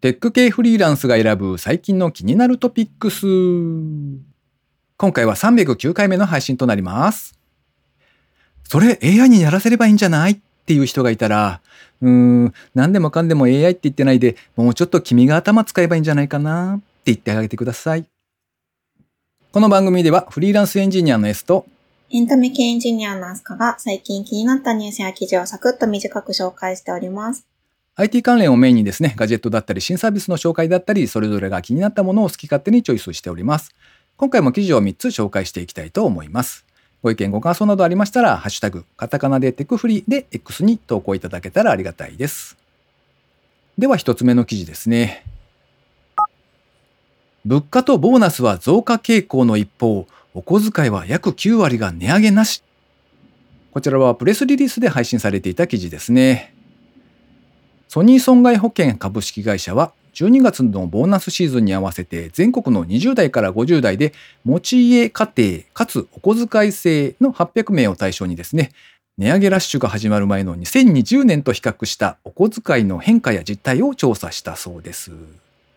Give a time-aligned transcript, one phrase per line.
[0.00, 3.26] テック系フリーランスが選ぶ最近の気になるトピックス。
[4.96, 7.36] 今回は309回目の配信となります。
[8.62, 11.60] それ AI にやらせればいいんじゃないっていう人がいたら、
[12.00, 18.06] うーん、何でもかんでも AI って言ってないで、もうちょっと君が頭使えばいいんじゃないかなって言ってあげてください。
[19.50, 21.66] この番組ではフリーランスエンジニアの S と
[22.10, 27.48] エンタメ系エンジニアのアスカが最近気になったニュースや記事をサクッと短く紹介しております。
[28.00, 33.74] IT 関連をメインにですね、ガジェットだったり新サービスの紹介だったり、それぞれが気になったものを好き勝手にチョイスしております。
[34.16, 36.64] 今回も記事を3つ紹介していきたいと思います。
[37.02, 42.56] ご意見ご感想などありましたら、ハッシュタグ、カタカナでテクフリーで X に投稿いただけたらありがたいです。
[43.76, 45.24] では1つ目の記事ですね。
[47.44, 52.62] 物価とボーナスは増加傾向の一方、お小遣いは約9割が値上げなし。
[53.72, 56.54] こちらはプレスリリースで配信されていた記事ですね。
[57.88, 64.12] ソニー損害保険株式会社は12月のボーナスシーズンに合わせて全国の20代から50代で
[64.44, 68.72] 持ち家家庭かつお小遣い制の800名を対象にですね
[69.16, 75.10] 値上げラッシュが始まる前の2020年と比較したお小遣いの変化や実態を調査したそうです。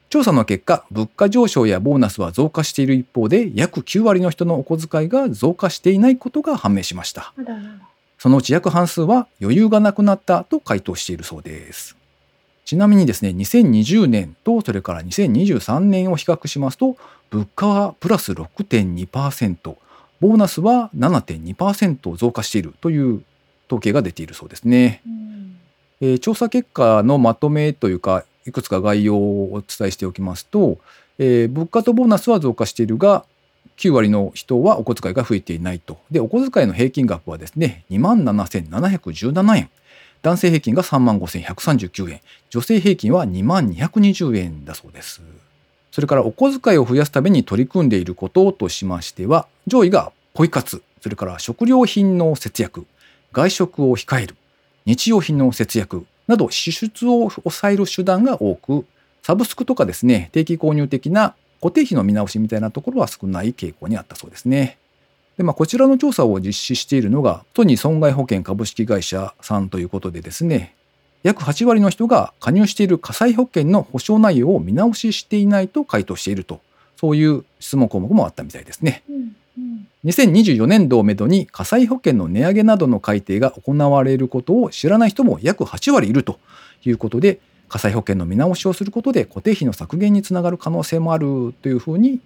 [0.10, 7.34] 調査の結果、物価上昇やボーナスは増加している一方で約9割の人のお小遣いが増加していないことが判明しました。
[8.20, 12.01] そのうち約半数は余裕がなくなったと回答しているそうです。
[12.72, 16.96] ちなみにですね、2020年とそれから2023年を比較しますと、
[17.30, 19.76] 物価はプラス6.2%、
[20.22, 23.24] ボーナスは7.2%増加しているという
[23.68, 25.02] 統計が出ているそうですね。
[25.06, 25.58] うん
[26.00, 30.78] えー調査結果のまとめというか、いくつか概要をお伝えしておきますと、
[31.18, 33.26] えー物価とボーナスは増加しているが、
[33.76, 36.00] 9割の人はお小遣いが増えていないと。
[36.10, 39.70] で、お小遣いの平均額はですね、27,717円。
[40.22, 42.22] 男性平均が35,139円。
[42.50, 45.22] 女性平均は2220円だそうです。
[45.92, 52.86] それからお小遣いを増やすために取り組んでいることとしましては、上位がポイ活、それから食料品の節約、
[53.34, 54.36] 外食を控える、
[54.86, 58.86] 日用品の節約など支出を抑える手段が多く、
[59.24, 64.78] サブスクとかですね、定期購入的な固定費の見直しみたいなところは少ない傾向にあったそうですね。
[65.42, 70.76] で、まあ、こちらの調査を実施しているのが、ソニー損害保険株式会社さんということでですね、
[71.24, 76.62] 約8割の人が加入している火災保険の保証内容を見直ししていないと回答していると、
[76.96, 79.04] そういう質問項目もあったみたいですね。
[79.10, 79.16] うん
[79.58, 86.40] うん2024年度をめどに火災保険の値上げなどの改定が行われることを知らない人も約8割いると
[86.84, 92.20] いうことで火災保険の見直しをすることで固定費の削減につながる可能性もあるというふうに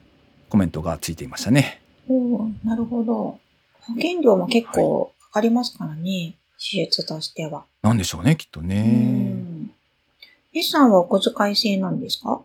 [0.48, 1.82] コメントがついていましたね。
[2.08, 3.14] おーなるほど。
[3.82, 7.66] 保険料も結構かかりますからね、手術としては。
[7.82, 8.84] なんでしょうねきっとうね。
[8.84, 9.72] ん。
[10.54, 12.42] S さんはお小遣い制なんですか？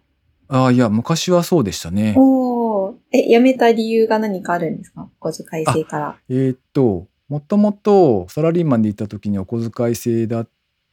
[0.49, 2.15] ああいや昔はそうでしたね。
[2.17, 5.09] おーえ、辞めた理由が何かあるんですか？
[5.21, 6.17] お小遣い制から。
[6.29, 10.49] えーっともともとサラリーマンで行った時にお小遣い制だっ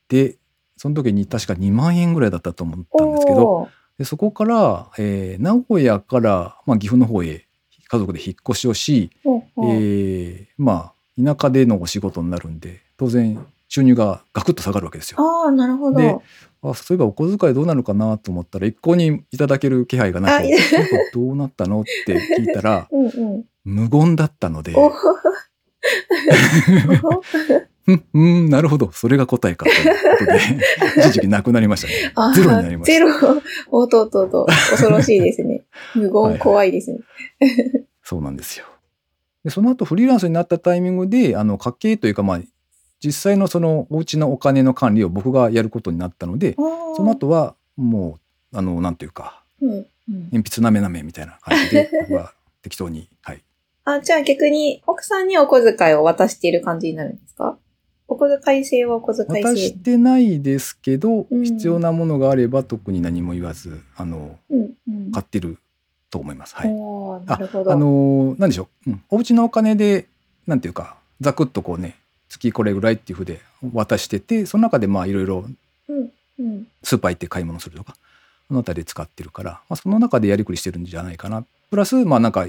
[0.08, 0.38] て
[0.76, 3.68] その時に確か2万円ぐらいだったと思ったんですけど
[3.98, 7.47] でそこから、えー名古屋から、まあ、岐阜の方へ
[7.88, 10.94] 家族で引っ越しをし、えーまあ
[11.24, 15.18] 田舎でのお仕事になるんで当然収入がガクッと下がるわけですよ。
[15.20, 16.00] ああ、なるほど。
[16.00, 16.16] で
[16.64, 20.44] あそういえばお小遣いどうなるかなと思ったら一向にいただける気配がなく
[21.14, 23.46] どうなったのって聞いたら うんうん。
[23.64, 24.74] 無言だったので
[27.88, 30.40] うんうんなるほどそれが答えかということで
[31.08, 32.34] 一時期なくなりましたね。
[32.36, 33.42] ゼロになりましたゼロ。
[33.72, 34.46] おっとっとっと。
[34.46, 35.64] 恐ろしいですね。
[35.96, 37.00] 無言怖いですね。
[38.04, 38.66] そうなんですよ。
[39.44, 42.42] でその後フリーランスになったタイミングであの家計というかまあ
[43.04, 48.20] 実際のそのお家のお金の管理を僕がやることになったのでそその後はも
[48.52, 53.44] うあのなんていうかうんうん、鉛筆なめなめみたいな感じで 僕は適当にはい
[53.86, 57.58] あ、じゃあ逆に奥さんにお小遣いを渡している感じになるんですか？
[58.08, 59.74] お小遣い制はお小遣い渡制し。
[59.76, 65.12] てないですけど、うん必要なものがあれば特に何も言わずあのうんうん。
[65.12, 65.58] 買ってる
[66.10, 66.56] と思います。
[66.56, 66.72] はい。
[66.72, 67.72] おーなるほど。
[67.72, 70.08] あのなんでしょう、うん、お家のお金で
[70.46, 71.98] なんていうかざくっとこうね
[72.30, 73.42] 月これぐらいっていうふうで
[73.74, 75.46] 渡しててその中でまあいろいろ。
[76.84, 77.96] スーパー行って買い物するとか
[78.48, 82.48] そのあたりで使ってるから、まあ、その中でやりくりしてるんじゃないかなプラスまあなんか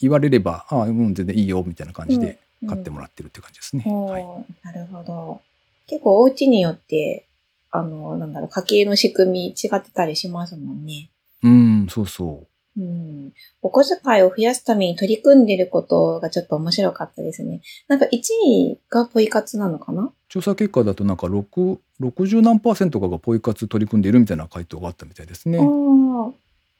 [0.00, 3.84] 言われればああうん全然いいよみたいな感じで買ってもらってるっていう感じですね。
[3.86, 4.24] はい、
[4.64, 5.40] なるほど。
[5.86, 7.26] 結構お家によって、
[7.70, 11.08] あの、なんだろう、家計の仕組み違ってたりしますもんね。
[11.42, 12.46] うんそうそ
[12.76, 13.32] ううん。
[13.62, 17.62] お小遣いを増やすために取り組んでることがちょっと面白かったですね。
[17.88, 18.08] なんか1
[18.44, 20.12] 位がポイ活なのかな？
[20.28, 25.58] 調査結果だとなんか6 60何パーセントかがポイ活取り組んでいるみたいな回答があったみたいですね。
[25.58, 25.64] ああ。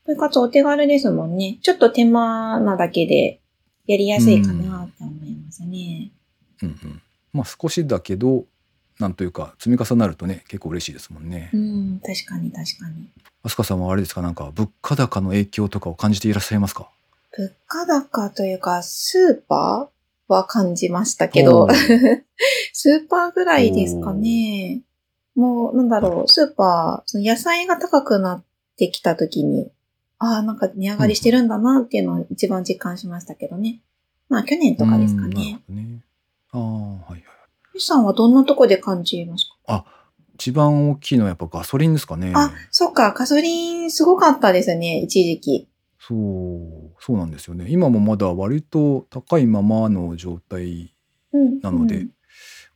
[0.06, 1.58] ポイ活お手軽ですもんね。
[1.62, 3.40] ちょっと手間なだけで
[3.86, 6.12] やりやすいかなって思いますね。
[6.62, 7.02] うんうん。
[7.32, 8.44] まあ少しだけど、
[9.00, 11.56] なんというか積み重なるとね、結構嬉しいですもんねう。
[11.56, 13.08] ん、確かに確かに。
[13.44, 14.22] 飛鳥さんはあれですか？
[14.22, 16.90] なんか物価高の影響とかを感じていらっしゃいますか？
[17.36, 21.66] 物価高というか、スーパーは感じましたけど
[22.72, 24.82] スーパーぐらいですかね。
[25.34, 28.44] もう、なんだろう、スーパー、その野菜が高くなっ
[28.76, 29.70] てきた時に、
[30.18, 33.80] ああ、なんか値上がりしてるんだなっていうのを一番実感しましたけどね。
[34.30, 35.60] まあ去年とかですかね。
[35.68, 36.00] ね。
[36.52, 37.22] ああ、はいはい。
[37.74, 39.84] ゆさんはどんなとこで感じますか？
[40.34, 42.32] 一番大きいのはやっぱガソリンですかね。
[42.34, 45.68] あ、そっか、ガソリンすごかったですね、一時期。
[45.98, 47.66] そう、そうなんですよね。
[47.68, 50.94] 今もまだ割と高いままの状態
[51.32, 51.60] うん。
[51.60, 52.10] なので、うん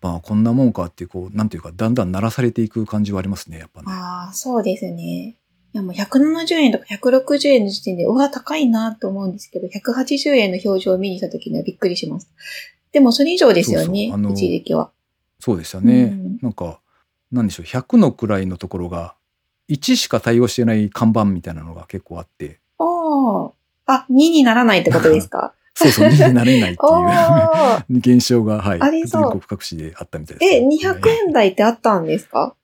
[0.03, 3.87] まあこんなもんかってこう、なんていうか、だんだん鳴らされていく感じはありますね、やっぱね。
[3.89, 5.39] ああ、そうですね。
[5.75, 12.31] いやもう170円とか160円の時点で、うわ、高いなと思うんですけど、180円の表示を見にした時にはびっくりしました。
[12.93, 14.91] でもそれ以上ですよね、そうそうあの一時期は。
[15.41, 16.05] そうでしたね。
[16.05, 16.79] うんなんか、
[17.33, 19.17] なんでしょう、100の位のところが、
[19.69, 22.85] 1しか対応してない看板みたいなのが結構あって、あ
[23.87, 23.93] あ。
[23.93, 25.55] あ、2にならないってことですか？
[25.75, 27.93] そうそう、2になれないって。
[27.93, 30.55] いう 現象が、はい、全国各地であったみたいです。
[30.55, 32.55] え、200円台ってあったんですか？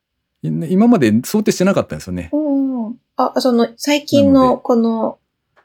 [0.42, 2.30] 今まで想定してなかったんですよね。
[2.32, 2.49] うん。
[3.36, 5.18] あ、その、最近のこの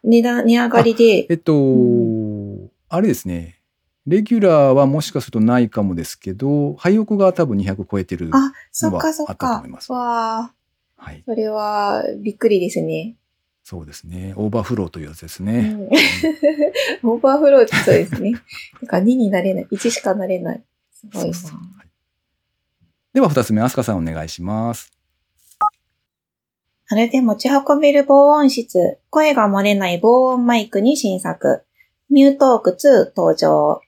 [0.03, 3.61] 値段、値上がりでえ、っと、うあれですね。
[4.07, 8.29] レギュラーはもしかするとないかもですけど、廃屋が多分200超えてる。
[8.33, 9.81] あ、そっかそっあったとか思いま。
[9.81, 10.53] すわあ、
[10.97, 11.23] はい。
[11.25, 13.15] それはびっくりですね。
[13.63, 14.33] そうですね。
[14.37, 15.69] オーバーフローというやつですうね。
[15.73, 15.89] ん
[17.03, 18.33] オーバーフローってそうですね。
[18.83, 19.67] だから2になれない。
[19.71, 20.63] 1しかなれない。
[20.91, 21.33] すごいな。
[21.33, 21.85] そうそうはい
[23.13, 24.91] では二つ目、アスカさんお願いします。
[26.87, 31.63] まるで持ち運べる防音室、声が漏れない防音マイクに新作、
[32.11, 33.81] ミュートーク2登場。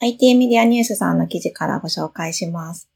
[0.00, 2.88] IT メディアニュースさんの記事からご紹介します。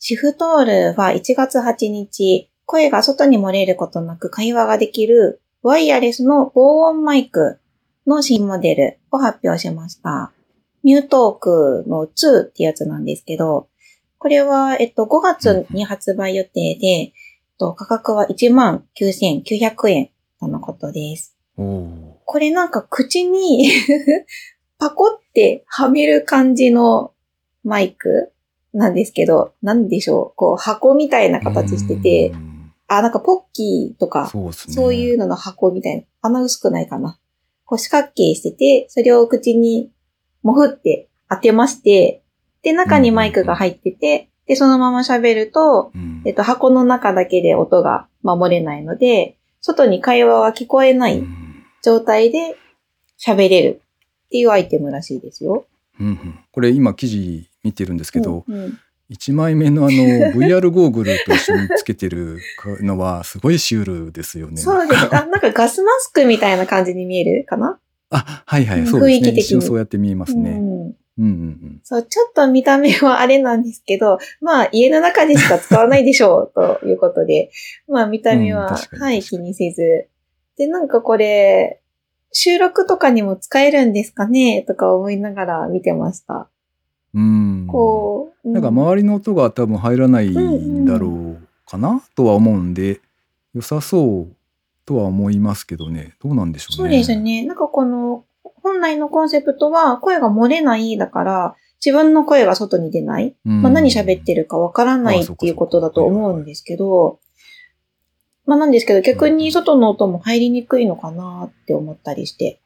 [0.00, 7.60] シフトールは1月8日、声が外に漏れることなく会話ができるワイヤレスの防音マイク
[8.04, 10.32] の新モデルを発表しました。
[10.82, 13.68] ミュートークの2ってやつなんですけど、
[14.18, 17.12] これは、えっと、5月に発売予定で、
[17.58, 20.10] と価格は19,900円
[20.40, 21.36] とのことです。
[21.56, 23.70] これなんか口に
[24.78, 27.12] パコってはめる感じの
[27.64, 28.32] マイク
[28.72, 31.44] なんですけど、なんでしょう、こう箱みたいなー。
[31.44, 32.48] 形しててう、ん
[32.88, 34.52] あ、なんかポッキーとか、そうね。
[34.52, 37.18] そういうのの箱みたいな、穴薄くないかな。
[37.64, 39.92] こう四角形してて、それを口に
[40.42, 42.22] もふって当てまして、
[42.62, 46.22] で、中にマイクが入ってて、で、そのまま喋ると、うん。
[46.24, 51.44] えっと、箱の中だけで音が守れないので、外に会話が聞こえないうん
[51.80, 52.56] 状態で
[53.20, 53.80] 喋れる
[54.26, 55.66] っていうアイテムらしいですよ。
[56.00, 58.78] うんうんこれ今記事見てるんですけど、うんうん
[59.10, 62.40] 1枚目のあの VR ゴーグルと一緒につけてる
[62.82, 64.58] のはすごいシュールですよね。
[64.58, 65.16] そうです。
[65.16, 67.78] あ、 なんかガスマスクみたいな感じに見えるかな？
[68.10, 69.14] あ、はいはい、うんそうですね。
[69.14, 70.50] 雰囲気的に一瞬そうやって見えますね。
[70.50, 71.34] うんうんうんう
[71.66, 71.80] ん。
[71.82, 77.50] そう、ちょっと見た目はあれなんですけど、まあ家の中でしか使わないでしょうということで、
[77.88, 80.08] まあ見た目は、うんはい、気にせず。
[80.56, 81.80] で、なんかこれ、
[82.32, 84.62] 収録とかにも使えるんですかね？
[84.62, 86.48] とか思いながら見てました。
[87.14, 87.66] うん。
[87.68, 92.02] こう、なんかう周りの音が多分入らないんだろうかな？
[92.14, 93.00] とは思うんで、
[93.54, 94.36] 良さそう
[94.84, 96.14] とは思いますけどね。
[96.22, 97.02] どうなんでしょうね。
[97.02, 97.20] そうです。
[97.20, 97.44] ね。
[97.44, 98.24] なんかこの、
[98.62, 103.36] 本来のコンセプトは声が漏れないだから、自分の声が外に出ない。
[103.46, 107.20] うんまあ、何喋ってるかわからないっていうことだと思うんですけど、
[108.46, 112.60] まあなんですけど逆に外の音も入りにくいのかなって思ったりして、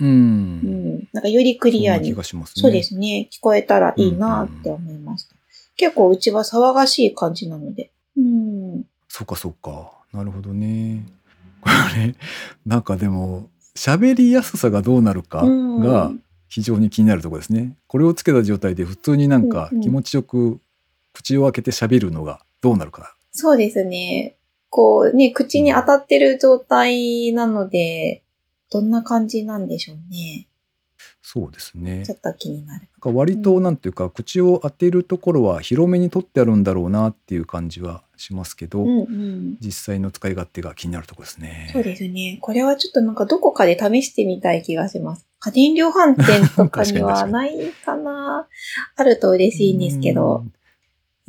[0.00, 0.04] う。
[0.04, 1.08] うんん。
[1.12, 2.62] なんかよりクリアに、がしますね。
[2.62, 5.36] そうですね、聞こえたらいいなって思いました。
[5.76, 7.90] 結構うちは騒がしい感じなので。
[8.16, 8.84] うん。
[9.08, 9.92] そうかそうか。
[10.12, 11.06] なるほどね。
[11.60, 12.14] これ、
[12.66, 13.48] なんかでも、
[13.80, 16.12] 喋りやすさがどうなるかうんが
[16.48, 17.78] 非常に気になるところですね。
[17.86, 20.60] これをつけた状態で普通になんか気持ちよく
[21.14, 23.16] 口を開けて喋るのがどうなるか。
[23.32, 24.36] そうですね。
[24.68, 28.22] こうね、口に当たってる状態なので、
[28.70, 30.46] どんな感じなんでしょうね。
[31.32, 32.16] そうですねちょ。
[32.16, 32.80] っと気になる。
[32.80, 39.56] なんか割となんていうか、口を当てるところは広めに取ってあるんだろうなっていう感じはしますけど、うんうん。
[39.60, 41.70] 実際の使い勝手が気になるところですね。
[41.72, 42.38] そうですね。
[42.40, 45.24] これはちょっとなんかどこかで試してみたい気がします。
[45.38, 48.48] 家電量販店とかには確かに確かにないかな。
[48.96, 50.38] あると嬉しいんですけど。
[50.38, 50.52] うん。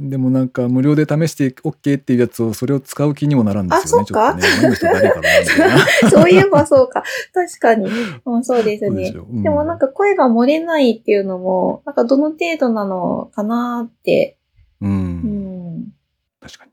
[0.10, 4.03] でもなんか無料で試して OK っていうやつをそれを使う気にもならんですよね。
[4.03, 4.43] あそうかね。
[6.10, 7.03] そういえばそうか。
[7.34, 7.88] 確かに。
[8.25, 9.15] うん、そうですねす。
[9.15, 14.38] ようんでもなんか声が漏れないっていうのも、なんかどの程度なのかなって。
[14.81, 14.88] う。
[14.88, 15.93] うんん。
[16.41, 16.72] 確かに。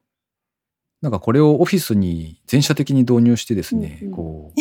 [1.02, 4.61] なんかこれをオフィスに全社的に導入してですね、うんうんこう、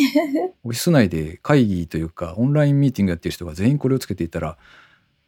[0.64, 4.58] オフィス内で会議というか、オンラインミーティングやってる人が全員これをつけていたら、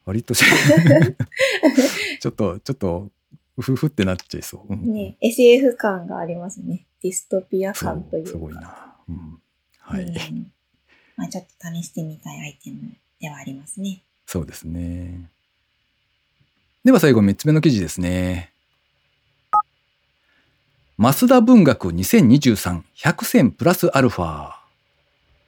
[0.05, 0.45] 割とし
[2.21, 3.11] ちょっと、ちょっと、
[3.61, 4.73] うふふってなっちゃいそう。
[4.73, 6.87] うんね、SF 感がありますね。
[7.03, 8.31] ディストピア感というか。
[8.31, 8.97] すごいな。
[9.09, 9.39] うん、
[9.81, 10.53] はい、うん
[11.17, 12.79] まあちょっと試してみたいアイテム
[13.21, 14.03] ではありますね。
[14.27, 15.29] そうですね。
[16.83, 18.53] では最後3つ目の記事ですね。
[20.99, 24.53] 増田文学2023 100選プラスアルファ。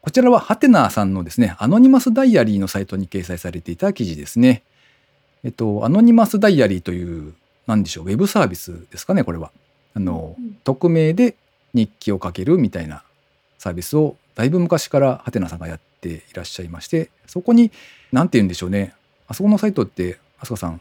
[0.02, 4.64] こちらはハテナさんのですね、アノニマスダイアリーのサイトに掲載されていた記事ですね。
[5.44, 7.34] えっと、アノニマスダイアリーという、
[7.66, 9.50] なんでしょう、ウェブサービスですかね、これは。
[9.94, 11.36] あの、うん匿名で
[11.74, 13.02] 日記を書けるみたいな
[13.58, 17.72] サービスをだいぶ昔からハテナさんがやっていらっしゃいましてそこに
[18.12, 18.94] 何て言うんでしょうね
[19.26, 20.80] あそこのサイトってあすかさん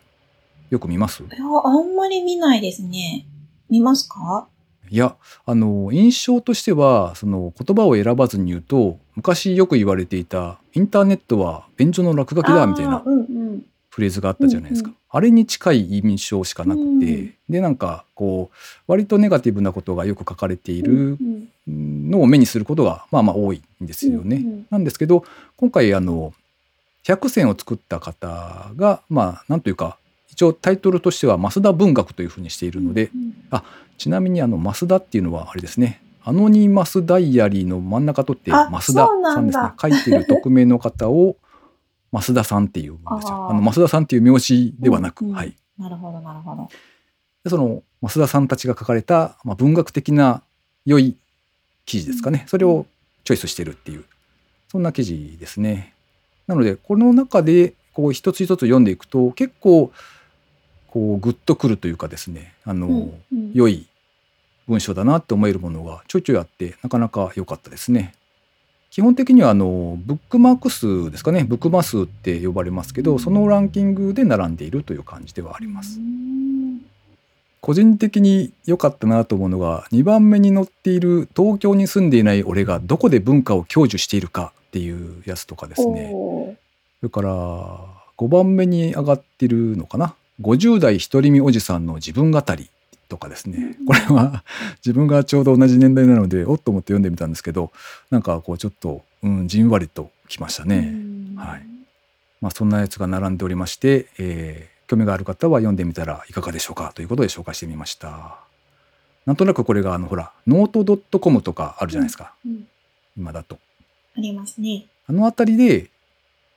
[0.70, 1.24] よく見ます？
[1.24, 3.26] いや、あんまり見ないですね。
[3.70, 4.48] 見ますか？
[4.90, 13.62] いやあの印象としてはその言葉を選ばずに言うと昔よく言われていたインターネットは便所の落書きだみたいなうんうん。
[13.92, 17.34] フレーズがあったじゃないですか、うんあれに近い印象しかなくて、うん。
[17.50, 18.56] でなんかこう
[18.88, 21.18] 割とネガティブなことがよく書かれている
[21.68, 24.38] うんのを目にすることがまあまあ多いんですよね。
[24.38, 24.68] うんうん。
[24.70, 25.26] なんですけど
[25.58, 26.34] 今回あの
[27.04, 29.98] 100選を作った方がまあなんというか
[30.30, 33.34] 一応タイトルとしては増田文学というふうにしているので、うん
[33.98, 36.02] ちなみにあの増田っていうのはあれですね。
[36.24, 39.72] アノニマスダイアリーの真ん中取ってあ増田さんですね。
[39.80, 41.36] 書いてる匿名の方を
[42.12, 43.50] 増田さんっていうんですよ。
[43.50, 45.56] あの増田さんっていう名詞ではなく、うんうんはい。
[45.77, 46.70] なるほど、なるほど。
[47.44, 50.41] でその増田さんたちが書かれた、まあ、文学的な
[50.86, 51.15] 良い
[51.86, 52.86] 記事ですかね、うんそれを
[53.24, 54.03] チョイスしてるっていう
[54.72, 55.94] そんな記事ですね。
[56.48, 59.91] なのでこの中でこう一つ一つ読んでいくと結構
[60.88, 63.88] こうグッとくるというかですねあの、うんうん良い
[64.68, 68.13] 文章だなって思えるものがちょいちょいあってなかなか良かったですね。
[68.92, 71.46] 基本的にはあのブックマーク数ですかね。
[71.46, 73.20] ブックマ数って呼ばれますけど、うん。
[73.20, 75.98] そのランキングで並んでいるという感じではあります。
[75.98, 76.82] うん。
[77.62, 86.12] 個人的に良かったなと思うのが2番目に載っている東京に住んでいない俺がどこで文化を享受しているかっていうやつとかですね。
[86.12, 86.58] そ
[87.04, 87.30] れから
[88.18, 90.16] 5番目に上がってるのかな。
[90.42, 92.70] 50代独り身おじさんの自分語り
[93.12, 94.44] とかですねうんこれは
[94.77, 97.72] 自分がちょうど同じ年代なのでおっと思って読んでみたんですけど
[98.10, 100.77] なんかこうちょっと、うん、じんわりときましたね。
[100.77, 101.65] うんはい
[102.39, 106.91] まあ、そんなやつが並んでおりまして、えー興味がある方は読んでみたらいかがでしょうか？
[106.94, 108.39] ということで紹介してみました。
[109.25, 112.68] なんとなくこれがあのほらノート .com とかあるじゃないですか、うん
[113.18, 113.58] 今だと。
[114.18, 114.88] ありますね。
[115.08, 115.89] あのあたりで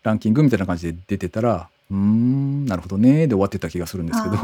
[0.02, 4.36] ランキングみたいな感じで出てたらうーんなるほどねで終わってた気がするんですけど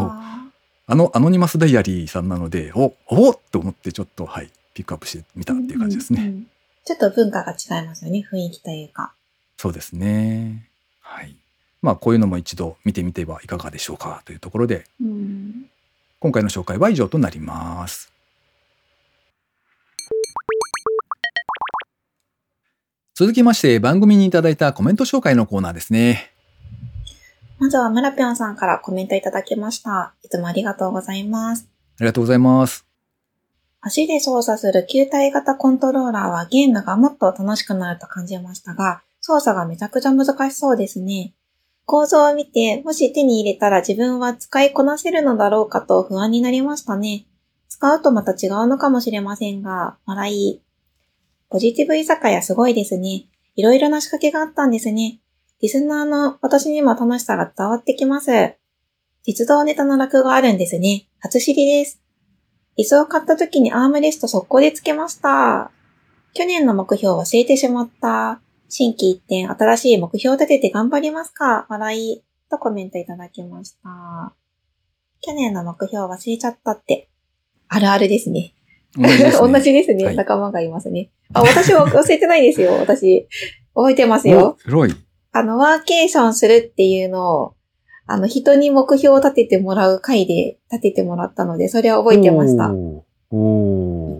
[0.86, 6.20] ああのアノニマスダイアリーさんなのでおおっと思ってちょっとはいピックアップしてみたーっていう感じですね。
[6.20, 6.46] うんうん
[6.82, 9.12] ちょっと文化が違いますよね、雰囲気というか。
[9.58, 10.68] そうですね。
[11.00, 11.36] はい。
[11.82, 15.66] まあこういうのも一度見てみてはいかがでしょうかというところでうん
[16.18, 18.12] 今回の紹介は以上となります。
[23.14, 26.29] 続きまして番組にいただいたコメント紹介のコーナーですね。
[27.60, 30.14] まずは村ぴょんさんからコメントいただきました。
[30.22, 31.68] いつもありがとうございます。
[31.98, 32.86] ありがとうございます。
[33.82, 41.34] 足で操作する球体型コントローラーはゲームがもっと楽しくなると感じましたが、操作がめちゃくちゃ難しそうですね。
[41.84, 47.26] 構造を見て、もし手に入れたら自分は使いこなせるのだろうかと不安になりましたね。
[47.68, 50.62] 使うとまた違うのかもしれませんが、笑い。
[51.50, 53.26] ポジティブ居酒屋すごいですね。
[53.54, 55.19] いろいろな仕掛けがあったんですね。
[55.60, 58.56] リスナーの私にも楽しさが伝わってきます。
[59.24, 61.06] 実動ネタの落語あるんですね。
[61.18, 62.00] 初知りです。
[62.78, 65.70] 椅子を買った時にアームレスト速攻でつけました。
[66.32, 68.40] 去年の目標を忘れてしまった。
[68.70, 72.22] 新規一転、新しい目標を立てて頑張りますか笑い。
[72.50, 74.34] とコメントいただきました。
[75.20, 77.10] 去年の目標を忘れちゃったって。
[77.68, 78.54] あるあるですね。
[78.96, 79.84] 同じですね。
[79.84, 80.04] すね。
[80.06, 81.10] はい仲間がいますね。
[81.34, 82.72] あ、私は忘れてないですよ。
[82.78, 83.28] 私。
[83.74, 84.56] 覚えてますよ。
[84.66, 85.09] お、ロイ。
[85.32, 87.54] あの、ワーケーションするっていうのを、
[88.06, 92.70] あの、人に目標を立ててもらう回で立ててもらったので、それは覚えてました。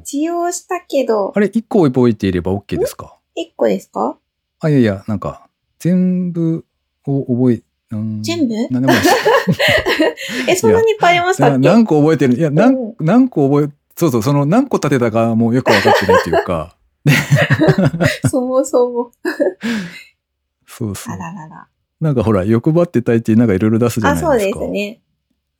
[0.03, 3.17] 一応したけど、あれ、一個覚えていれば OK ですか？
[3.35, 4.19] 一個ですか？
[4.61, 5.49] あ、いやいや、なんか、
[5.81, 6.65] 全部
[7.07, 7.63] を覚え
[7.93, 8.55] うん全部？
[8.71, 8.93] 何でも。
[10.49, 12.37] え、そんなにいっぱいありましたっけな何個覚えてる。
[12.39, 12.95] いや、何うん。
[13.01, 16.77] 何個覚え、そうそう、その何個立てたかもうよくわかってないというか、
[18.31, 19.11] そもそも。
[20.71, 21.17] そうそうあ。
[21.17, 21.67] ららら。
[22.01, 24.65] なんかほら、欲張ってたいってなんかいろいろ出すじゃあ、そうでないですか。
[24.65, 25.01] すね。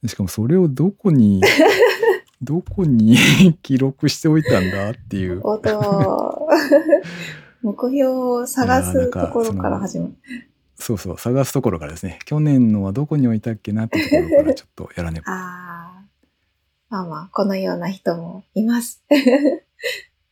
[0.07, 1.43] しかもそれをどこに、
[2.41, 3.17] どこに
[3.61, 5.41] 記録しておいたんだっていう。
[5.43, 6.49] おと、
[7.61, 10.15] 目標を探すところから始まる。
[10.77, 12.21] そうそう、探すところからですね。
[12.25, 15.33] 去年のはどこに置いたっけなってところからちょっとやらねば。
[15.33, 16.05] ああ。
[16.89, 19.03] まあまあ、このような人もいます。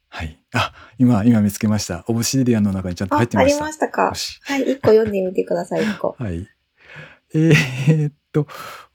[0.09, 0.39] はい。
[0.55, 2.05] あ、今、今見つけました。
[2.09, 3.57] オブシディアンの中にちゃんとあ、入ってました。
[3.57, 4.13] ありましたか。
[4.43, 6.17] はい、一個読んでみてください、一個。
[6.19, 6.47] はい。
[7.35, 8.47] えー、っと、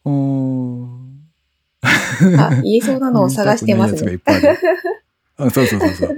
[0.06, 1.14] おー
[2.40, 4.20] あ、言えそうなのを探してますね。
[5.38, 6.18] あ そうそうそうそう。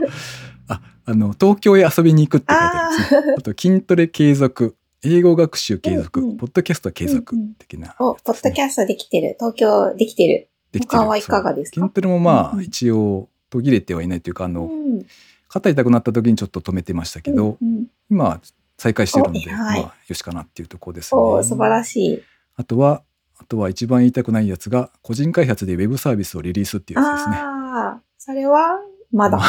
[0.67, 3.33] あ、あの、東京へ遊びに行くって書いてあすね。
[3.37, 9.35] あと、筋トレ継続、英語学習継続、うんうんポッドキャスト継続うんうん的な、お、ポッドキャストできてる。
[9.39, 10.49] 東京できてる。
[10.71, 11.81] できてる他はいかがですか？
[11.81, 15.05] 筋トレもまあ、うんうん一応途切れてはいないというか、あの、うん。
[15.47, 18.41] 肩痛くなった時にちょっと止めてましたけど、うんうん今は
[18.77, 21.21] 再開してるので、おはいまあ、よしかなっていうところですね。
[21.21, 22.23] お素晴らしい。
[22.57, 23.03] あとは、
[23.37, 27.37] あとは一番言いたくないやつが、個人開発でウェブサービスをリリースっていうやつですね。
[27.37, 28.81] ああ、それは、
[29.11, 29.39] まだ。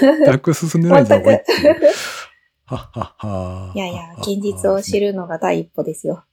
[0.00, 1.76] 全く進んでないぞ、おいっていう。
[2.64, 3.72] はっはっは。
[3.74, 5.08] いやいや、現実を知る。
[5.08, 6.24] るのが第一歩ですよ。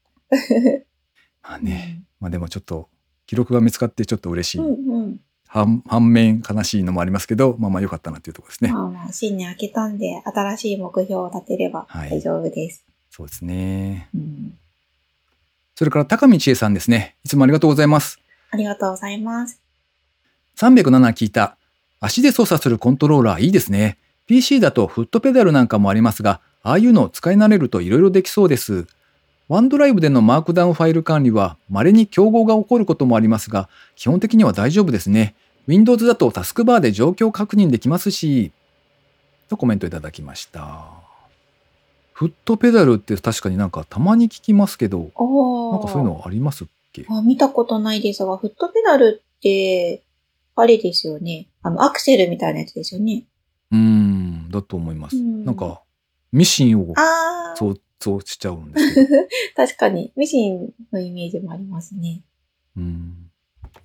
[1.41, 2.89] まあね、まあでもちょっと、
[3.25, 4.62] 記録が見つかってちょっと嬉しい。
[5.55, 8.74] 反反面悲しいのもありますけど、まあまあ良かったなっていうところですね。
[8.74, 12.83] まあまあ、新年明けたんで、新しい目標を立てればはい大丈夫です。
[13.09, 14.09] そうですね。
[14.13, 14.57] うん。
[15.75, 17.15] それから高見千恵さんですね。
[17.24, 18.19] いつもありがとうございます。
[18.51, 19.62] ありがとうございます。
[20.57, 21.55] 307聞いた。
[22.01, 23.97] 足で操作するコントローラーいいですね。
[24.27, 28.88] PC だとフットペダルなんかもありますが、ああいうのを使い慣れると色々できそうです。
[29.47, 35.35] ワンドライブでのマークダウンファイル管理は稀に競合が起こることもありますが、基本的には大丈夫ですね。
[35.67, 38.51] Windows だとタスクバーで状況確認できますし、
[39.50, 40.86] とコメントいただきました。
[42.13, 44.99] フットペダルって確かになんかたまに聞きますけど。
[44.99, 45.08] なん
[45.82, 47.06] かそういうのありますっけ？
[47.10, 50.01] あ見たことないですが、フットペダルって、
[50.56, 51.47] あれですよね。
[51.62, 53.25] あの、アクセルみたいなやつですよね。
[53.71, 55.17] うーん、だと思います。
[55.17, 55.82] うんなんか、
[56.32, 57.56] ミシンをああ。
[57.58, 59.08] 想像しちゃうんですけど。
[59.56, 62.21] 確かに、ミシンのイメージもありますね。
[62.78, 63.24] うん。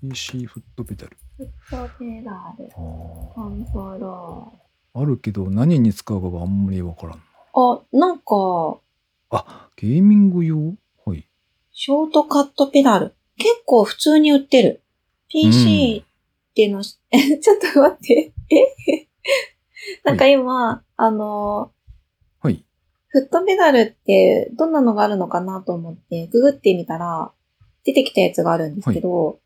[0.02, 1.16] PC フットペダル。
[1.36, 7.22] フットペダル、あコントローあるけど何に使うかがあんまりわからん。
[7.54, 8.78] あ、なんか、
[9.30, 10.74] あ、ゲーミング用？
[11.04, 11.28] はい。
[11.72, 13.14] ショートカットペダル。
[13.36, 14.82] 結構普通に売ってる。
[15.28, 16.04] PC
[16.50, 18.32] っていうの、 ちょっと待って。
[18.50, 19.08] え？
[20.04, 21.72] なんか今、あの、
[22.40, 22.64] はい。
[23.08, 27.32] フットペダルってどんなのがあるのかなと思って、ググってみたら、
[27.84, 29.40] 出てきたやつがあるんですけど、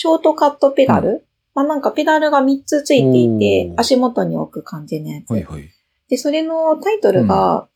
[0.00, 5.30] ショートカットペダル、まあなんかペダルが3つついていて足元に置く感じのやつ。
[5.32, 5.68] はいはい。
[6.08, 7.66] で、それのタイトルが、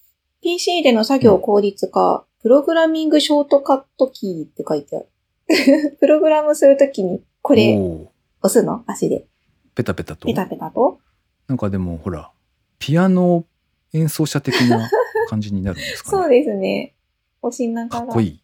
[0.41, 5.97] PC での作業効率化、プログラミングショートカットキーって書いてある。
[5.99, 8.09] プログラムするときに、これ押
[8.49, 8.85] すの？
[8.87, 9.27] 足で。
[9.75, 10.29] ペタペタと？
[10.29, 11.01] ペタペタと？
[11.49, 12.31] なんかでもほら、
[12.79, 13.45] ピアノ
[13.93, 14.89] 演奏者的な
[15.29, 16.23] 感じになるんですかね。
[16.23, 16.95] そうですね。
[17.43, 17.89] 押しなが。
[17.89, 18.43] からっこいい。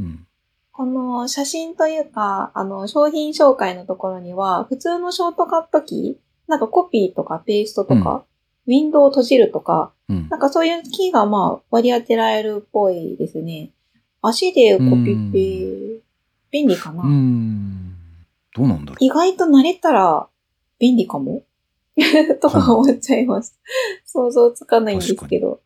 [0.00, 0.26] うん。
[0.80, 8.24] この写真というか、あの、商品紹介のところには、普通のショートカットキー、なんかコピーとかペーストとか、
[8.66, 10.38] ウィンドウを閉じるとか、うんな。
[10.38, 13.72] んかそういうキーがまあ割り当てられるっぽいですね。
[14.22, 16.00] 足でコピペ、
[16.50, 17.04] 便利かな、う。
[18.56, 19.04] どうなんだろう。
[19.04, 20.28] 意外と慣れたら
[20.78, 21.42] 便利かも？
[22.40, 23.60] とか思っちゃいます。
[24.06, 25.60] 想像つかないんですけど。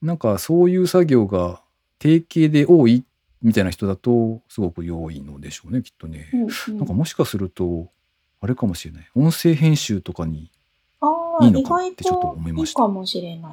[0.00, 1.60] なんかそういう作業が
[1.98, 3.02] 定型で多い
[3.42, 6.28] みたいな人だとすごく良いのでしょうねきっとね。
[6.32, 7.88] うんうんなんかもしかすると
[8.40, 10.50] あれかもしれない音声編集とかに
[11.42, 13.52] いいの意外かってちょっとと思いましたいいかもしれな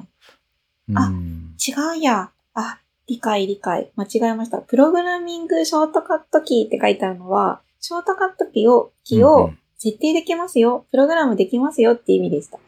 [0.90, 2.30] うあん違うや。
[2.54, 3.90] あ、理解理解。
[3.96, 4.58] 間違えました。
[4.58, 10.86] プログラミングショートカットキーって書いてあるのは、ショートカットキーを、キーうんうをん設定できますよ。
[10.90, 12.58] プログラムできますよって意味でした。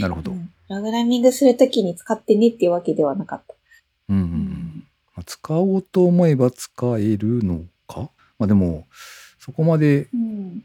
[0.00, 0.32] なるほど。
[0.32, 3.54] うんうんプログラミングするときに使ってねっていうわけではなかった。
[4.08, 4.55] うんうん
[5.16, 8.10] まあ使おうと思えば使えるのか？
[8.38, 8.86] まあでも
[9.38, 10.62] そこまでうん。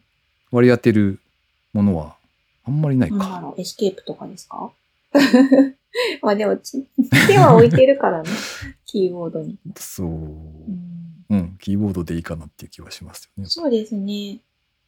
[0.51, 1.19] 割り当てる
[1.71, 2.15] ものは
[2.65, 3.53] あんまりないか。
[3.57, 4.71] エスケープとかですか？
[6.21, 6.85] まあでも、ち
[7.27, 8.29] 手は置いてるからね。
[8.85, 9.57] キーボードに。
[9.77, 10.07] そう。
[10.07, 13.49] うんうん、キーボードでいいかなっていう気はしますよね。
[13.49, 14.39] そうですね。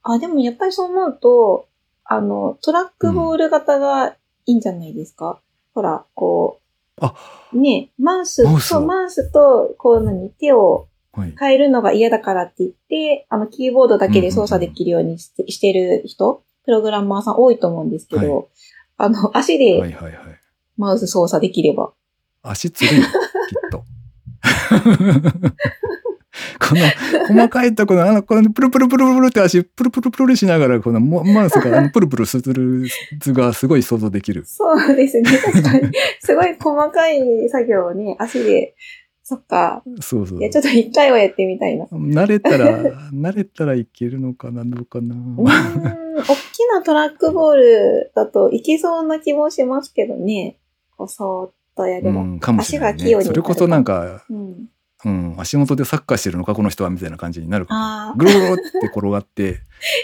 [0.01, 1.67] あ、でもやっぱりそう思うと、
[2.03, 4.09] あの、トラックボール型が
[4.45, 5.39] いいんじゃないですか、
[5.73, 6.62] ほら、こう、
[7.01, 7.15] あ、
[7.53, 11.35] ね、マウスマウスをと、マウスと、こう何、手をはい。
[11.39, 18.49] 変えるのが嫌だからって言って、あの、キーボードだけで操作できるようにして,、してる人、プログラマーさん多いと思うんですけど、
[18.97, 20.13] あの、足はいではいはい。
[20.75, 21.93] マウス操作できれば。
[22.41, 23.11] 足つるよ、きっ
[23.69, 23.83] と。
[26.59, 32.87] この細かいところの、あの、このプルプルプルプルって足、プルプルプルしながら、このモマウスがあのプルプルする
[33.19, 34.43] 図がすごい想像できる。
[34.45, 35.29] そうですね。
[35.29, 35.91] 確かに。
[36.21, 38.75] すごい細かい作業をね、足で、
[39.23, 39.83] そっか。
[40.01, 40.43] そうそうい。
[40.43, 41.85] や、ちょっと一回はやってみたいな。
[41.85, 45.15] 慣れたら、慣れたらいけるのかな、どうかな。
[45.15, 50.57] うーん、大きなトラックボールだといけそうな気もしますけどね。
[50.97, 52.21] こう、そーっとやれば。
[52.21, 52.95] うん、かもしれない、ね。
[52.95, 54.67] 足が器用にそれこそなんか、うん。
[55.05, 57.79] うん、足元でサッカーしてるのか、この人は、みたいな感じになるかも。
[57.79, 59.61] あぐるぐるって転がって、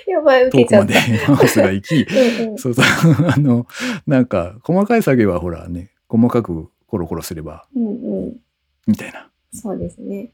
[0.08, 1.32] あ、 やばい、受遠くまでけちゃった。
[1.34, 2.58] マウスが行き、 うんうん。
[2.58, 2.86] そうそう、
[3.28, 3.66] あの、
[4.06, 7.90] なんか、細かい作業はほらね、細かくコロコロすれば、うんう
[8.28, 8.38] ん。
[8.88, 9.30] みたいな。
[9.54, 10.32] そうですね。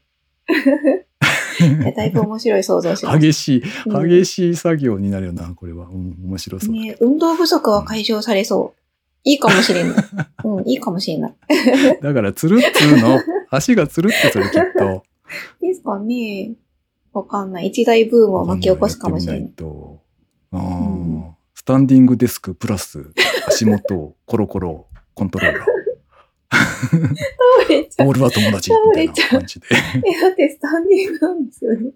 [1.96, 3.18] だいぶ面白い想像します。
[3.18, 5.86] 激しい、うん激しい作業になるよな、これは。
[5.86, 6.70] うん、面白そう。
[6.72, 8.85] ね、運動不足は解消されそう。
[9.26, 9.94] いいかもしれない。
[10.44, 11.34] うん、いいかもしれない。
[12.00, 15.02] だから、つるっつうの、足がつるってするきっと。
[15.60, 16.54] ですかね。
[17.12, 17.66] わかんない。
[17.66, 20.00] 一大ブームを巻き起こすかもしれないないと。
[20.52, 23.10] あーうんスタンディングデスクプラス
[23.48, 25.66] 足元をコロコロコントローラー。
[26.52, 28.06] 倒れちゃう。
[28.06, 29.66] ボールは友達みたいな感じで。
[29.72, 31.90] え、だってスタンディングなんですよね。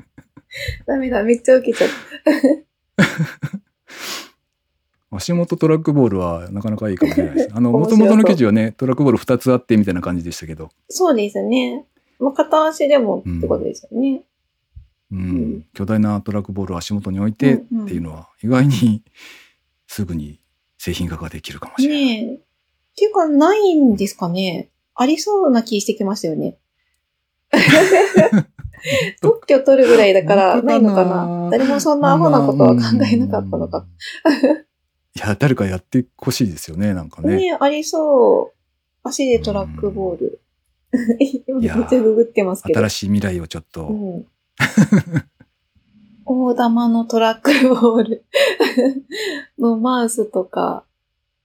[0.87, 1.89] ダメだ、めっちゃ受けちゃっ
[2.97, 3.61] た。
[5.13, 7.51] 足元トラックボールはなかなかいいかもしれないです。
[7.55, 11.85] あの、面白そう元々の記事はね、トラックボール2つあってみたいな感じでしたけど、そうですね。
[12.21, 14.23] まあ、片足でもってことですよね。
[15.11, 19.03] うん、ん巨大なトラックボールを足元に置いてってうんうんいうのは意外に
[19.89, 20.39] すぐに
[20.79, 22.05] 製品化ができるかもしれない。
[22.05, 22.35] ねえ。
[22.37, 22.41] っ
[22.97, 24.71] ていうか、ないんですかね。
[24.95, 26.59] ありそうな気してきましたよね。
[29.21, 33.87] 特許取るぐらいだから、ないのかな誰もそんなアホなことは考えなかったのか。。
[35.17, 37.37] いや、誰かやってほしいですよね、なんかね。
[37.37, 38.59] ねえ、ありそう。
[39.03, 40.41] 足でトラックボール。
[41.47, 42.81] 今めっちゃググってますけど。
[42.81, 44.27] 新しい未来をちょっと、うん。
[46.25, 48.25] 大玉のトラックボール
[49.59, 50.85] のマウスとか、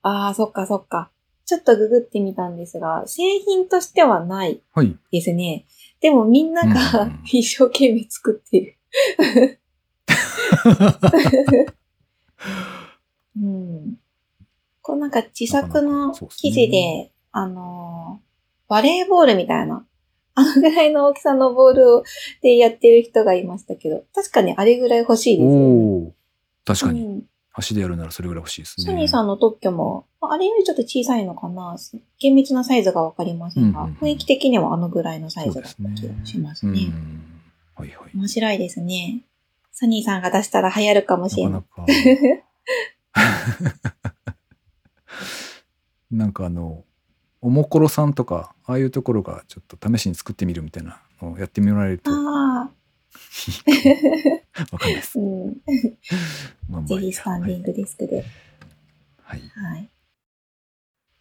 [0.02, 1.10] ああ、そっかそっか。
[1.44, 4.96] ちょっとググってみたんですが、製品としてはないはい。
[5.10, 5.64] ですね。
[6.00, 9.58] でもみんながうん一生懸命作ってる。
[13.40, 13.98] うん。
[14.82, 18.26] こうなんか自作の記事で、あのー
[18.68, 19.86] バレーボールみたいな、
[20.34, 22.02] あのぐらいの大きさのボールを
[22.42, 25.68] でやってる人がいましたけど、確かにあれぐらい欲しいですよ
[26.00, 26.12] ね。
[26.64, 27.22] 確かに、うん
[27.58, 28.84] 足でやるならそれぐらい欲しいですね。
[28.84, 31.74] ソニーさんの特許も、まああれよりちょっと小さいのかな
[32.18, 36.80] 厳密なサイズがわかりませんが、うんうんうん雰囲気的にはあのぐらいのサイズだった気がしますうんね。
[37.74, 38.10] はいはい。
[38.14, 39.22] 面白いですね。
[39.72, 41.50] ソニーさんが出したら流行るかもしれな。
[41.50, 41.92] ないかなか。
[46.10, 46.84] なんかあの、
[47.40, 52.10] おもころさんとか、ああいうところがちょっと試しに作ってみるみたいなのをやってみられると、
[54.72, 55.18] わかんないです。
[55.18, 55.46] うん。
[56.68, 58.24] まあまあぜひスタンディングデスクで。
[59.22, 59.42] はい。
[59.54, 59.88] はい。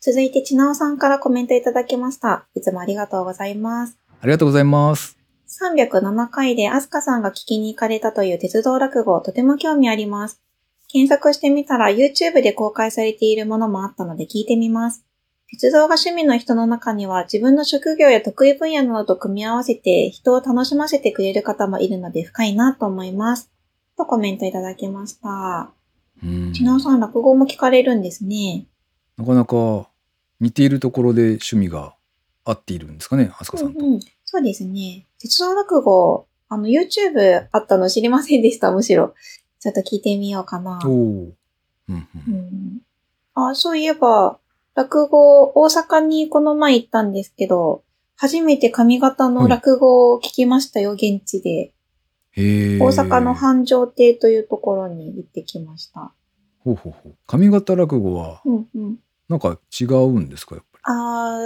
[0.01, 2.47] 続いて、ちなおさんからコメントいただきました。
[2.53, 3.97] いつもありがとうございます。
[4.21, 5.17] ありがとうございます。
[5.47, 10.41] 307回でアスカさんが聞きに行かれたという鉄道落語、とても興味あります。
[10.87, 15.05] 検索してみたら YouTube で公開されているものもあったので聞いてみます。
[15.47, 23.51] 鉄道が趣味の人の中には自分の職業や得意分野などと組み合わせて人を楽しませてくれる方もいるので深いなと思います。
[23.97, 25.71] とコメントいただきました。
[26.23, 28.65] うんちなおさん落語も聞かれるんですね。
[29.17, 29.89] なかなか
[30.39, 31.95] 似ているところで趣味が
[32.43, 33.79] 合っているんですかね、あすかさんと。
[33.79, 35.07] うんうん、そうですね。
[35.19, 39.13] 鉄道落語、あの、YouTube あったの知りませんでした、むしろ。
[39.65, 40.79] ちょっと聞いてみようかな。
[40.85, 40.91] おお。
[40.91, 41.35] うん
[41.89, 42.81] うんうん、
[43.33, 44.37] あ、そういえば、
[44.75, 47.83] 落語、大阪にこの前行ったんですけど、
[48.15, 51.73] 初めて上方の落語を聞きましたよ、現地で。
[52.33, 52.79] へえ。
[52.79, 56.13] 大阪の繁盛亭というところに行ってきました。
[56.59, 57.15] ほうほうほう。
[57.25, 58.99] 上方落語は、うんうん。
[59.27, 61.39] なんか違うんですか、やっぱあ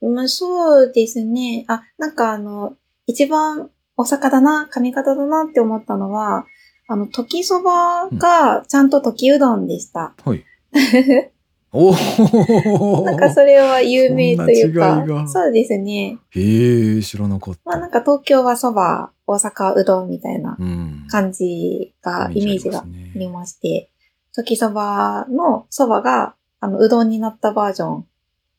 [0.00, 1.64] ー、まあ、そうですね。
[1.66, 2.76] あ、なんかあの、
[3.08, 6.46] 一番大阪だな、上方だなって思ったのは、
[6.86, 10.14] あの、時そばがちゃんと時うどんでした。
[10.26, 10.30] り。
[10.30, 10.44] はい。
[11.72, 13.04] おお。
[13.04, 16.18] なんかそれは有名というかそうですね。
[16.30, 17.60] へえ、知らなかった。
[17.64, 21.06] まあなんか東京はそば、大阪はうどんみたいなうん。
[21.10, 23.90] 感じが、イメージがあありりまして、
[24.32, 28.04] 時そばのそばが、あの、うどんになったバージョンっ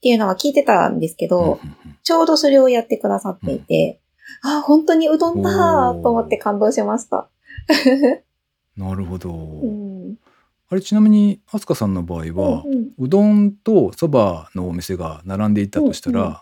[0.02, 1.60] ていうのは聞いてたんですけど、うんうんうん
[2.06, 4.00] ちょうどそれをやってくださっていて、
[4.44, 7.28] あ、本当にうどんだーと思って感動しました。
[8.78, 9.32] なるほど。
[9.34, 10.18] うん。
[10.70, 16.36] あれちなみに飛鳥さんの場合は、うんうんうどんとそばのお店が並んでいたとしたら、うんうん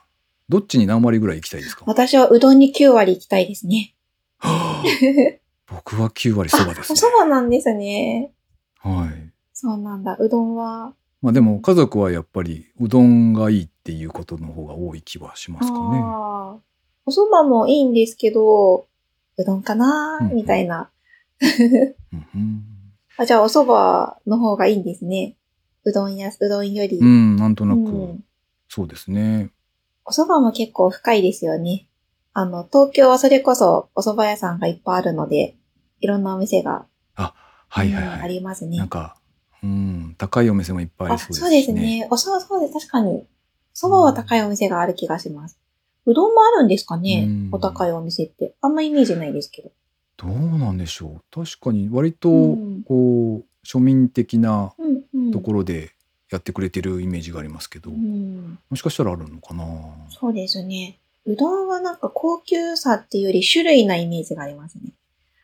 [0.49, 1.85] どっちに何割ぐらい行きたいですか？
[1.87, 3.95] 私はうどんに9割行きたいですね。
[4.39, 4.83] はあ
[5.73, 6.93] 僕は9割そばです、ね。
[6.93, 8.33] あそばなんですね。
[8.79, 9.31] はい。
[9.53, 10.17] そうなんだ。
[10.19, 10.93] うどんは。
[11.21, 15.79] まあでも家族はやっぱりうどんがいいっていうことの方が多い気はしますかね。
[17.05, 18.85] お蕎麦もいいんですけど、
[19.37, 20.89] うどんかなうんみたいな。
[23.17, 25.37] あ、じゃあお蕎麦の方がいいんですね。
[25.85, 26.97] うどんや、うどんより。
[26.99, 27.81] うん、なんとなく、う
[28.13, 28.23] ん
[28.69, 29.51] そうですね。
[30.03, 31.87] お蕎麦も結構深いですよね。
[32.33, 35.55] あの、東京はそれこそお蕎麦屋さんがいっぱいあるので、
[35.99, 38.29] いろんなお店が、はいはいうんあはい。
[38.29, 38.77] りますね。
[38.77, 39.15] なんか、
[39.61, 42.07] うん、高いお店もいっぱいああ、りそうですし、そうですね。
[42.09, 42.73] お蕎麦、そうです。
[42.73, 43.27] 確かに。
[43.75, 45.59] 蕎麦は高いお店がある気がします。
[46.05, 48.55] うどんもあるんですかねうんお高いお店って。
[48.61, 49.71] あんまイメージないですけど。
[50.17, 51.43] どうなんでしょう？
[51.45, 55.31] 確かに割と、うんこう、庶民的なうんうん。
[55.31, 55.91] ところで
[56.29, 58.59] やってくれてるイメージがありますけど、うん。
[58.69, 59.65] もしかしたらあるのかな？
[60.09, 60.99] そうですね。
[61.25, 64.91] うどんはなんか高級さっていうより種類なイメージがありますね。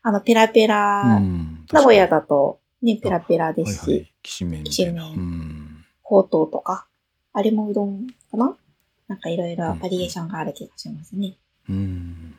[0.03, 1.65] あの、ペラペラ、うん。
[1.71, 4.11] 名古屋だだとね、ペラペラではいはい。
[4.21, 5.03] きしめんみたいな。
[5.03, 5.85] きしめんうん。
[6.03, 6.87] ほうとうとか、
[7.33, 8.55] あれもうどんかな？
[9.07, 11.35] なんかいろいろバリエーションがある気がしますね。
[11.69, 12.35] うん。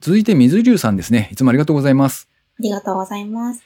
[0.00, 1.28] 続いて水流さんですね。
[1.32, 2.28] いつもありがとうございます。
[2.58, 3.62] ありがとうございます。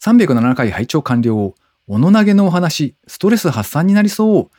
[0.00, 1.54] 307回拝聴完了。
[1.88, 4.50] おの投げのお話、ストレス発散になりそう。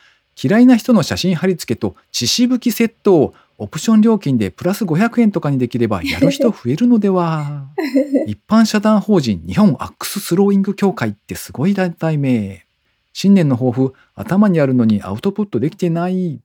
[0.41, 7.69] 嫌いな人の写真貼り付けと血しぶきセットをオプション料金でプラス500円とかにできればやる人増えるのでは
[8.27, 12.65] 一般社団法人日本アックススローイング協会ってすごい団体名。
[13.13, 16.39] 新年の抱負、頭にあるのにアウトプットできてない。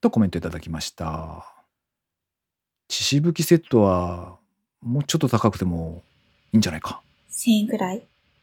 [0.00, 1.53] とコメントいただきました。
[2.88, 4.36] 血しぶきセットは
[4.82, 6.02] もうちょっと高くても
[6.52, 7.00] いいんじゃないか。
[7.30, 8.02] 1000円くらい？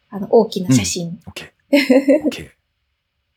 [0.10, 1.20] あの、大きな写真。
[1.28, 1.52] OK。
[2.28, 2.50] OK。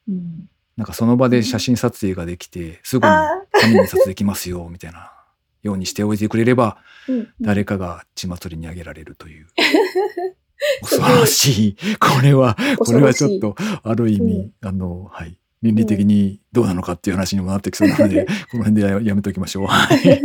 [0.09, 0.49] うん。
[0.77, 5.13] なんかその場で写真撮影ができて、すぐにあ紙に印刷できますよ、みたいな
[5.63, 9.47] ようにしておいてくれれば、ーうんうん誰かが血祭りにあげられるという。
[10.83, 11.77] 恐ろしい。
[11.99, 15.39] これは、これはちょっと、ある意味、あの、はい。
[15.63, 19.67] 倫理的にどうなのかっていう話にもなってきそうなので、 この辺でややめておきましょう。
[19.67, 20.23] はい。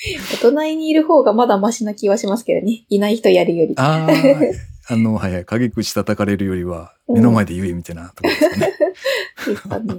[0.40, 2.84] 隣にいる方がまだマシな気はしますけどね。
[2.88, 3.74] いない人やるより。
[3.76, 5.44] ああ、あの、はいはい。
[5.44, 8.72] 陰口叩かれるよりは、うん目の前で言えみたいなところですかね。
[9.46, 9.94] ですかね。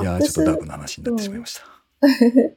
[0.00, 1.62] いやー、ちょっとダークな話になってしまいました。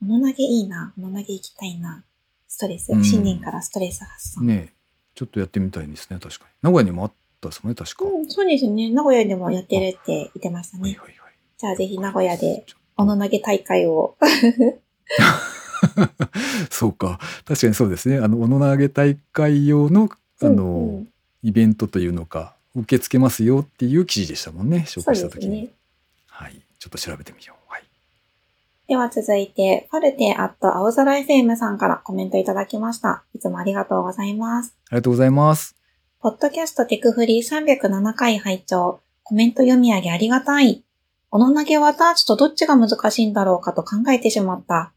[0.00, 0.92] 物投げいいな。
[0.96, 2.04] 物投げ行きたいな。
[2.48, 2.92] ストレス。
[2.92, 4.46] うん新年からストレス発散。
[4.46, 4.72] ねえ
[5.14, 6.50] ちょっとやってみたいですね、確かに。
[6.62, 8.04] 名古屋にもあったですもんね、確か。
[8.04, 8.90] うん、そうですね。
[8.90, 10.82] 名古屋でもやってるって言ってましたね。
[10.82, 11.34] はいはいはい。
[11.58, 12.64] じゃあぜひ名古屋で、
[12.96, 14.16] 物投げ大会を。
[16.70, 17.18] そうか。
[17.44, 18.18] 確かにそうですね。
[18.18, 20.08] あの、おの投げ大会用の、
[20.40, 21.08] あの、うんうん
[21.44, 25.62] イベントというのか、受け付けますよっていう記事でしたもんね、紹介した時に。
[25.62, 25.68] ね。
[26.28, 26.62] はい。
[26.78, 27.72] ちょっと調べてみよう。
[27.72, 27.82] はい。
[28.86, 33.24] では続いて、ファルテアット青空 FM さんからコメントいただきました。
[33.34, 34.76] いつもありがとうございます。
[34.88, 35.74] ありがとうございます。
[36.20, 40.84] ポッドキャストテクフリー307回拝聴コメント読み上げありがたい。
[41.32, 44.92] おの投げはダーツとどっちが難しいんだろうかと考えてしまった。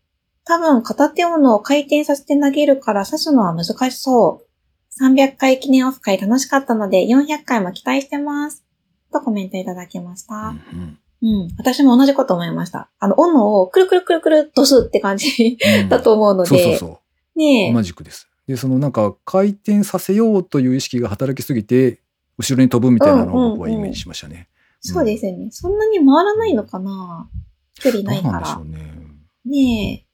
[0.45, 5.03] 多分片手斧を回転させて投げるから刺すのは難しそう。
[5.03, 8.63] 300回記念オフ会楽しかったので400回も期待してます。
[9.12, 10.36] とコメントいただきました。
[10.36, 11.55] うんうんうん。
[11.58, 12.89] 私も同じこと思いました。
[12.99, 16.49] あの、斧をくるくるくるくるっとすって感じうんだと思うので。
[16.49, 17.01] そうそうそ
[17.36, 17.39] う。
[17.39, 17.73] ねえ。
[17.73, 18.27] 同じくです。
[18.47, 22.01] で、そのなんか回転させようという意識が働きすぎて、
[22.38, 24.49] 後ろに飛ぶみたいなのを僕はイメージしましたね。
[24.81, 25.47] そうですよね。
[25.51, 27.29] そんなに回らないのかな
[27.75, 28.81] 距離ないからなんでしょ。
[28.81, 29.05] うね。
[29.45, 30.04] ねえ。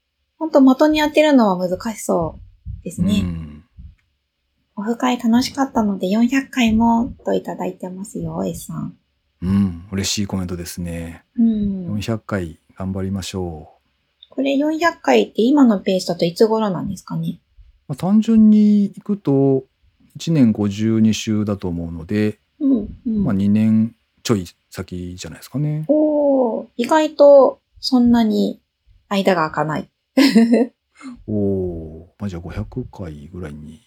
[0.42, 2.40] ほんと的に当てるのは難しそ
[2.80, 3.20] うですね。
[3.22, 3.64] うん
[4.74, 8.96] オフ会楽しかったので400回もといただいてますよ、S さん。
[9.42, 11.22] うん、嬉しいコメントですね。
[11.36, 11.94] うん。
[11.94, 13.70] 400回頑張りましょ
[14.30, 17.38] これ400回って今のペースだといつ頃なんですかね？
[17.88, 17.92] う。
[17.92, 19.64] まあ、単純にいくと、
[20.18, 22.88] 1年52週だと思うので、うん。
[23.06, 23.24] うん。
[23.24, 25.84] まあ2年ちょい先じゃないですかね。
[25.86, 28.60] おー意外とそんなに
[29.08, 29.91] 間が空かない。
[31.26, 31.32] お
[32.02, 33.80] おーまあじゃあ500回ぐらいに。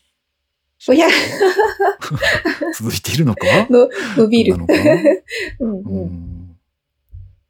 [0.79, 1.07] 500
[2.77, 3.45] 続いているのか？
[3.69, 4.57] の伸びる。
[4.57, 4.65] ど
[5.59, 6.07] うんううん。
[6.07, 6.57] ん。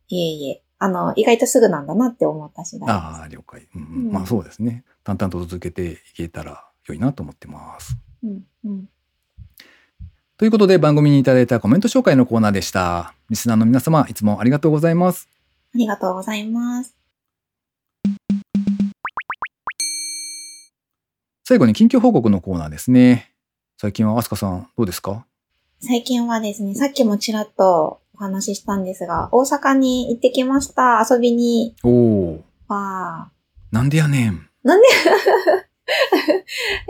[0.07, 0.61] いえいえ。
[0.77, 2.95] あの、意外とすぐなんだなって思った次第です。
[2.95, 3.67] ああ、了解。
[3.75, 4.83] うんうんうんまあそうですね。
[5.03, 7.97] 淡々と続けていけたら良いなと思ってます。
[8.23, 8.89] うんうん。
[10.37, 13.13] ということで番組にいただいたコメント紹介のコーナーでした。
[13.29, 15.27] リスナーの皆様、いつもありがとうございます。
[15.73, 16.95] ありがとうございます。
[21.47, 23.31] 最後に近況報告のコーナーですね。
[23.77, 25.27] 最近はアスカさん、どうですか？
[25.79, 31.05] 最近はですね、さっきもちらっとお話ししたんですが、大阪に行ってきました。
[31.07, 31.75] 遊びに。
[31.83, 33.29] おお、わ
[33.71, 34.31] なんでやねん。
[34.31, 34.37] ー。
[34.63, 34.87] なんで？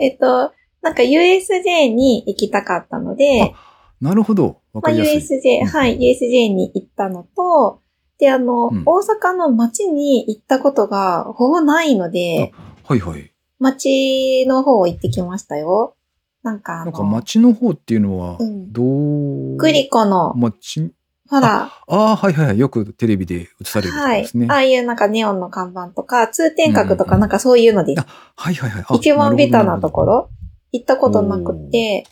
[0.00, 3.52] えっと、なんか USJ に行きたかったので、
[4.00, 4.46] なるほど。
[4.46, 5.38] わまあ、かりやすい。
[5.38, 7.82] USJ、うんはい、USJ に行ったのと、
[8.18, 13.30] で、あの、うん大阪の街に行ったことがほぼないので、はいはい。
[13.58, 15.96] 街の方行ってきましたよ。
[16.42, 20.92] なんかあの、なんか街の方っていうのはう、んどう、グリコの、街、
[21.28, 22.58] ほら、ああ、はいはいはい。
[22.58, 24.46] よくテレビで映されるとこはいですね。。
[24.48, 28.02] ああいうなんかネオンの看板とか、通天閣とうんうんうんかなんかそういうのです。
[28.36, 28.84] はいはいはい。
[28.88, 30.02] あ一番ベタなとこ。
[30.02, 30.30] るろ
[30.72, 32.06] 行ったことなくて、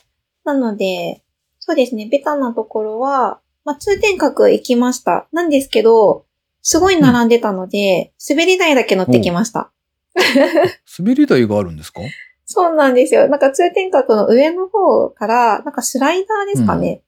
[0.45, 1.23] なので、
[1.61, 5.29] そうですね、ベタなところは、まあ、通天閣行きました。
[5.33, 6.27] なんですけど、
[6.61, 9.71] すごい並んでたので、滑り台だけ乗ってきました。
[10.99, 12.01] 滑り台があるんですか？
[12.47, 13.29] そうなんですよ。
[13.29, 17.03] なんか通天閣の上の方から、なんかスライダーですかね。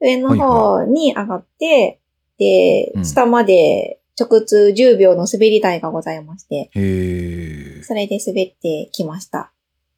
[0.00, 2.00] 上の方に上がって、
[2.38, 7.82] でう、ん下まで直通10秒の滑り台がございまして、へえ。
[7.82, 9.52] それで滑ってきました。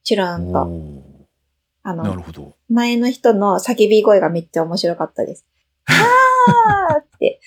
[0.04, 0.58] チュルーンと。
[0.60, 1.02] お
[1.82, 2.54] あーなるの、ほど。
[2.68, 5.46] 前の人の叫び声がめっちゃ面白かったです。
[5.86, 7.40] あーって。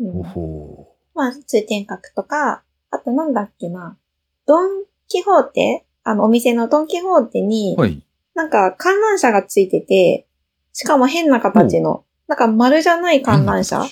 [0.00, 0.81] うんおほ
[1.22, 3.96] まあ、通天閣とか、あとなんだっけな、
[4.44, 5.86] ドンキホーテ？
[6.02, 8.04] あの、お店のドンキホーテにー。、はい。
[8.34, 10.26] なんか観覧車がついてて、
[10.72, 13.86] しかも変な形の、なんか丸じゃない観覧車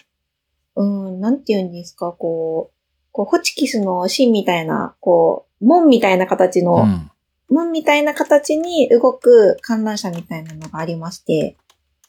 [0.75, 2.75] うん、なんて言うんですか、こう、
[3.12, 7.11] こう、ホチキスの芯みたいな、こう、門みたいな形の、うん。
[7.49, 11.57] 門みたいな形に動く観覧車みたいなのがありまして、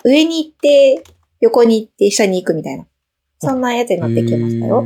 [0.03, 1.03] 上に行って、
[1.41, 2.88] 横に行って、下に行くみたいな。
[3.43, 4.84] そんなやつに乗ってきましたよ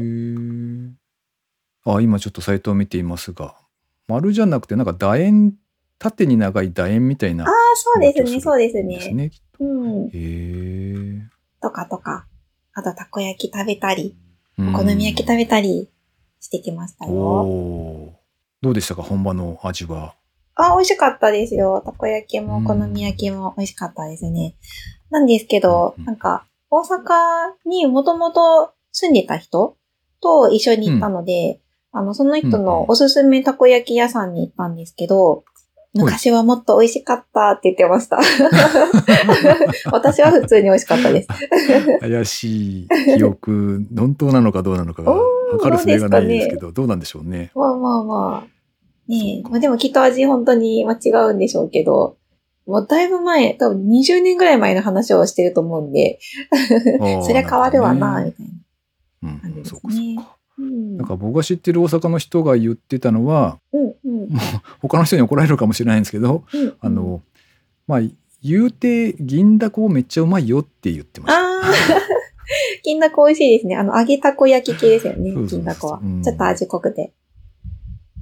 [1.86, 3.56] あ、今ちょっとサイトを見ていますが、
[4.08, 5.54] 丸じゃなくて、なんか楕円、
[6.00, 7.46] 縦に長い楕円みたいな。
[7.46, 9.14] ああ、そうですね、そうですね。
[9.14, 9.32] ね。
[9.60, 10.06] うん。
[10.08, 11.22] へえ。
[11.62, 12.28] とかとか。
[12.74, 14.18] あと、たこ焼き食べたり、
[14.60, 15.90] おお好み焼き食べたり
[16.40, 17.12] してきましたよ。
[17.14, 18.12] おー
[18.62, 20.16] どうでしたか本場の味は？
[20.56, 21.84] あ、美味しかったですよ。
[21.86, 24.56] たこ焼きもお好み焼きも美味しかったですね。
[25.12, 29.78] なんですけど、うんなんか、大阪にもともと住んでた人
[30.20, 31.62] と一緒に行ったので、
[31.96, 35.46] あの、その人のおすすめたこ焼き屋さんに行ったんですけど、
[35.94, 38.20] 昔はもっと美味しかったって言ってました。
[39.94, 41.28] 私は普通に美味しかったです。
[42.02, 45.14] 怪しい記憶、本当なのかどうなのかが
[45.56, 47.52] 分かるすべがないですけどど、どうなんでしょうね。
[47.56, 48.48] まあまあまあ。
[49.10, 49.50] ねえ。
[49.50, 52.18] まあでもきっと味本当に間違うんでしょうけど、
[52.68, 56.20] もうだいぶ前、多分20年ぐらい前の話をしてると思うんで、
[57.26, 58.56] そりゃ変わるわな、みたいな
[59.26, 60.18] うんそうかそうね。
[60.18, 60.35] か。
[60.58, 60.98] うん。
[60.98, 64.30] なんか僕が知ってる大阪の人が言ってたのは、うんうん。
[64.82, 67.22] 他の人に怒られるかもしれないんですけど、うんあ、の、
[67.88, 68.02] まあ、
[68.44, 71.40] 言うて銀だこめっちゃうまいよって言ってました。
[71.40, 71.74] ああ、
[72.84, 73.76] 金だこ美味しいですね。
[73.76, 76.22] あの、揚げたこ焼き系ですよねそうそう、そう金だこはうん。
[76.22, 77.14] ちょっと味濃くて。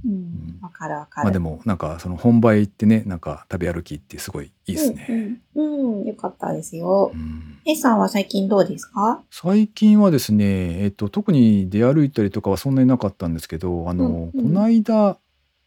[0.06, 1.24] うん、わかるわかる。
[1.24, 5.40] まあでも、なんかその本場へ行ってね、なんか食べ歩きってすごいいいですね。
[5.54, 6.00] うん、うん。
[6.00, 7.16] うん、よかったですよう。
[7.16, 9.22] ん A さんは最近どうですか？
[9.30, 15.16] 最近はですね、えっと、特に出歩いたりとかはそんなになかったんですけど、あの、うんうんこの間、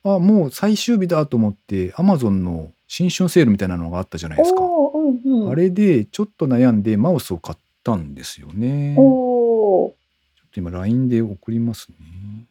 [0.04, 4.62] あ、もう最終日だと思って、アマゾンの新春セールみたいなのがあったじゃないですか。
[4.62, 5.52] うんうん。
[5.52, 8.96] あれでちょっと悩んでマウスを買ったんですよね。
[8.96, 9.94] ちょ
[10.46, 12.46] っと今 LINE で送りますね。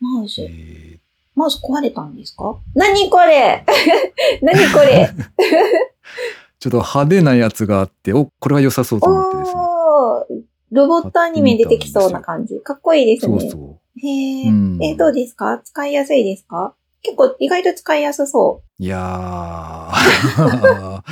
[0.00, 0.42] マウス。
[0.42, 0.98] えー
[1.36, 2.60] マウス壊れたんですか？
[2.76, 3.64] 何これ？
[4.40, 5.10] 何これ？
[6.60, 9.60] ちょっと派手なやつがあって、お、これは良さそうと思ってですね。
[9.60, 10.24] おー、
[10.70, 12.60] ロボットアニメ出てきそうな感じ。
[12.62, 13.40] かっこいいですね。
[13.40, 14.08] そうそへ
[14.46, 15.60] え、うんえ、どうですか？
[15.64, 16.76] 使いやすいですか？
[17.02, 18.82] 結構意外と使いやすそう。
[18.82, 18.84] う。
[18.84, 21.02] いやー、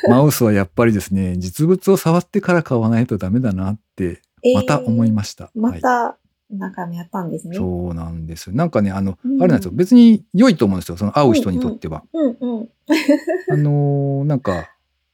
[0.08, 5.44] マウスはやっぱりですね、実物を触ってから買わないとダメだなって、えーまた思いました。
[5.44, 6.16] はいまた、
[6.50, 7.56] 何回もやったんですね。
[7.56, 8.52] そうなんです。
[8.52, 9.72] なんかね、あの、うんあれなんですよ。
[9.74, 10.96] 別に良いと思うんですよ。
[10.96, 12.04] その会う人にとっては。
[12.12, 12.68] うんうん。
[13.50, 14.70] あのーなんか、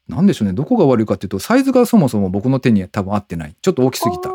[0.09, 0.55] なんでしょうね。
[0.55, 3.55] どこが悪いかっていうと、サイズがそもそも僕の手に多分合ってない。
[3.63, 4.31] ちょっと大きすぎた。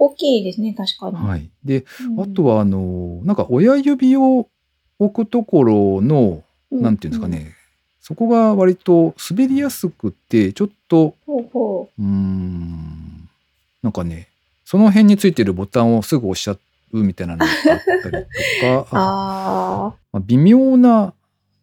[0.00, 1.16] 大きいですね、確かに。
[1.16, 1.50] はい。
[1.64, 4.48] で、うんあとは、あのーなんか親指を
[5.00, 7.28] 置くところの、なんていうんですか。
[7.28, 7.52] ね、
[8.00, 13.28] そこが割と滑りやすくて、ちょっと、うんほうほうーん、
[13.82, 14.28] なんかね、
[14.70, 16.56] その辺についてるボタンをすぐ押しちゃ
[16.92, 18.84] うみたいなのがあったりとう。
[18.84, 21.14] か、 あまあ微妙な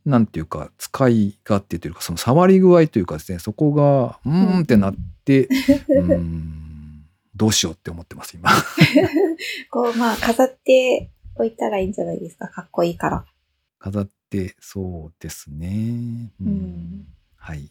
[0.08, 8.50] なんていうか使い勝手というかその触り具合というかですねそこがうーんってなって、 うーんどうしようって思ってます今。
[9.70, 12.48] こう、まあ、飾っておいたらいいんじゃないですか？
[12.48, 13.24] かっこいいから。
[13.78, 16.32] 飾ってそうですね。
[16.42, 17.06] ううん
[17.38, 17.70] はい。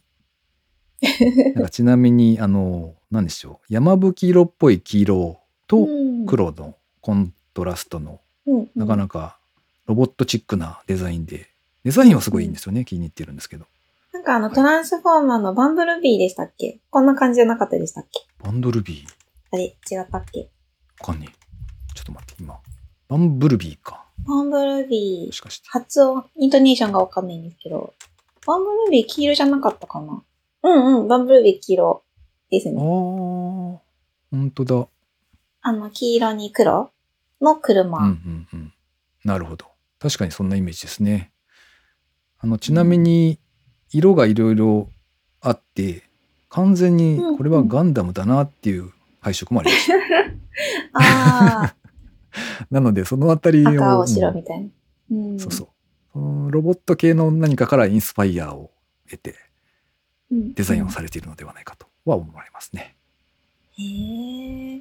[1.55, 3.73] なんか ちなみにあの何でしょう。
[3.73, 5.89] 山吹色っぽい黄色と
[6.27, 8.71] 黒のコントラストのうん。
[8.75, 9.39] なかなか
[9.87, 11.49] ロボットチックなデザインで
[11.85, 13.67] デザインはすごいいいんですよね気に入ってるんですけど。
[14.13, 16.81] なんかあの、トランスフォーマーのバンブルビーでしたっけ？
[16.89, 18.21] こんな感じじゃなかったでしたっけ？
[18.43, 19.07] バンドルビー？
[19.53, 20.49] あれ違ったっけ？
[21.01, 21.33] わかんねえ。
[21.95, 22.59] ちょっと待って今。
[23.09, 24.07] バンブルビーか。
[24.27, 25.69] バンブルビーもし、かして。
[25.69, 27.93] 発音、イントネーションがわかんないんですけど、
[28.47, 30.23] バンブルビー黄色じゃなかったかな？
[30.65, 32.05] うんうん、バンブー黄色
[32.51, 32.81] ですあーね。
[34.31, 34.89] 本当だ
[35.61, 36.91] あの、黄色に黒
[37.41, 37.99] の車。
[37.99, 38.73] うんうんうん
[39.25, 39.65] なるほど
[39.99, 41.33] 確かにそんなイメージですね
[42.39, 43.39] あのちなみに
[43.91, 44.91] 色がいろいろ
[45.41, 46.03] あって
[46.51, 49.95] 完全にこれはガンダムだなっていう配色もありました、
[50.93, 51.75] あ
[52.71, 54.69] なのでそのあたりあ、を赤、青、白うんみたいな。
[55.11, 55.39] うん。
[55.39, 55.71] そうそ
[56.15, 58.71] うロボット系の何かからインスパイアを
[59.11, 59.37] 得てうん。
[60.55, 62.95] デザインをされているのではないかとは思われますね、
[63.79, 64.77] へえ、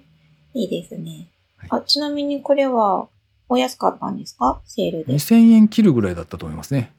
[0.53, 1.27] いいですね。
[1.57, 1.69] はい。
[1.71, 3.07] あ、ちなみにこれは、
[3.49, 4.61] お安かったんですか？
[4.65, 5.13] セールで。
[5.13, 6.91] 2000円切るぐらいだったと思いますね。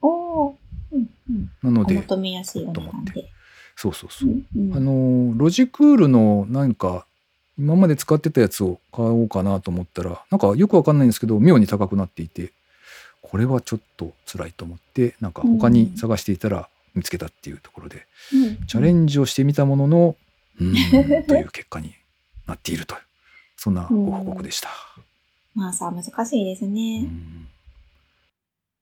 [0.00, 0.54] おー。
[0.92, 1.50] うんうん。
[1.62, 3.30] なのでお求めやすいお値段で。
[3.74, 4.28] そうそうそう。
[4.28, 4.76] う、んうん。
[4.76, 7.06] あのロジクールのなんか
[7.58, 12.52] 今まで使ってたやつを買おうかなと思ったらなんかよくわかんないんですけど妙に高くなっていて
[13.20, 16.68] これはちょっと辛いと思ってなんか他に探していたら
[16.98, 20.16] 見つけたっていうところで、うんチャレンジをしてみたものの
[20.60, 21.94] うーんという結果に
[22.46, 23.00] なっているという
[23.56, 24.68] そんなご報告でした。
[25.54, 27.00] まあさ、難しいですね。
[27.04, 27.48] うん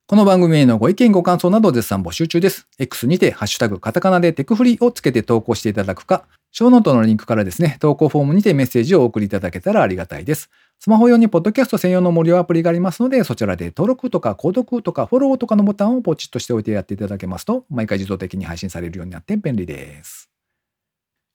[0.09, 2.69] この番組へのご意見ご感想など絶賛募集中です。
[2.79, 10.49] X にてハッシュタグカタカナでテクフリをつけて投稿していただくか、ショーノートのリンクからですね、投稿フォームにてメッセージをお送りいただけたらありがたいです。
[10.79, 20.31] スマホ用にポッドキャスト専用の無料アプリがありますので、そちらで登録とか購読とかフォローとかのボタンをポチッとしておいてやっていただけますと、毎回自動的に配信されるようになって便利です。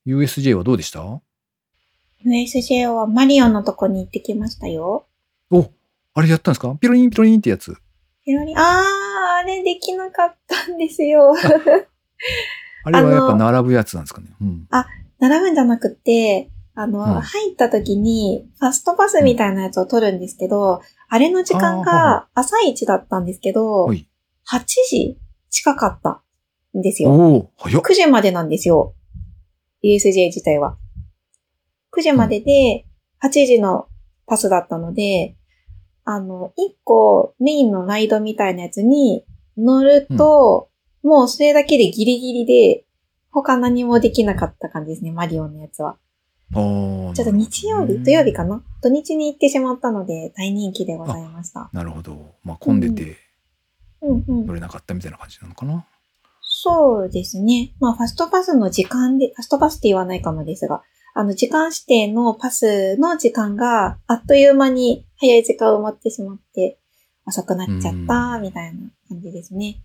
[0.05, 1.21] USJ はどうでした
[2.25, 5.05] ？USJ はマリオのとこに行ってきましたよ。
[5.49, 5.69] お、
[6.13, 6.73] あれやったんですか？
[6.79, 7.75] ピロリンピロリンってやつ。
[8.23, 8.63] ピロリンあー、
[9.41, 11.33] あれできなかったんですよ。
[12.83, 14.27] あれはやっぱ並ぶやつなんですかね。
[14.39, 14.67] うん。
[15.19, 24.07] 並ぶんじゃなくて、あの、うん入った時に、ファストパスみたいなやつを取るんですけど、あれの時間が朝一だったんですけど、はい
[24.51, 25.17] 8時
[25.49, 26.23] 近かった
[26.77, 27.11] んですよ。
[27.11, 27.81] おお早っ。
[27.81, 28.93] 9時までなんですよ。
[29.83, 30.77] USJ 自体は。
[31.95, 32.85] 9時までで、
[33.23, 33.87] 8時の
[34.25, 35.35] パスだったので、
[36.03, 39.25] あの、1個メインのライドみたいなやつに
[39.57, 40.69] 乗ると、
[41.03, 42.85] もうそれだけでギリギリで、
[43.31, 45.97] 他何もできなかった感じですね、マリオのやつは。
[46.53, 48.61] ちょっと日曜日、土曜日かな？
[48.81, 51.69] 土日に行ってしまったので、大人気でございました。
[51.71, 52.35] なるほど。
[52.43, 53.17] まあ、混んでて
[54.01, 54.53] うんうん乗。
[54.53, 55.85] れなかったみたいな感じなのかな？
[56.43, 57.73] そうですね。
[57.79, 60.83] まあ、ファストパスの時間で、ファストパスって言わないかもですが、
[61.13, 66.77] あの、時間指定のパスの時間があっという間に早い時間を埋まってしまって、
[67.25, 69.81] 遅くなっちゃった、みたいな感じですね。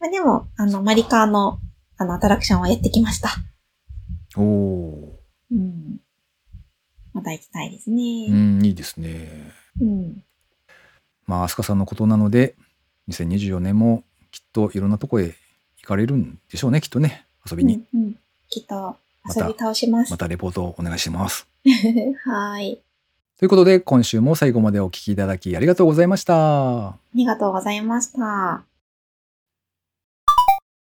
[0.00, 1.58] まあ、でも、あの、マリカーの、
[1.98, 3.28] あの、アトラクションはやってきました。
[4.36, 5.17] おお
[5.52, 6.00] うん。
[7.12, 7.92] また行きたいですー。
[7.92, 8.58] うね。
[8.60, 9.52] ん、いいですね。
[9.80, 10.22] うん。
[11.26, 12.54] まあ、飛鳥さんのことなので、
[13.08, 15.34] 2024年もきっといろんなとこへ
[15.78, 17.26] 行かれるんでしょうね、きっとね。
[17.50, 17.84] 遊びに。
[17.94, 18.16] うん、うん。
[18.48, 20.10] きっと、遊び倒します。
[20.10, 21.46] またレポートをお願いします。
[22.24, 22.80] はーい。
[23.38, 26.88] ということで、今週も最後までお聞きいただきありがとうございました。
[26.88, 28.67] ありがとうございました。